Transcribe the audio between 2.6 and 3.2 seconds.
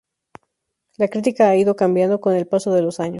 de los años.